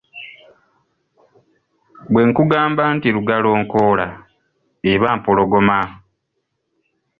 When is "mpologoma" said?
5.17-5.79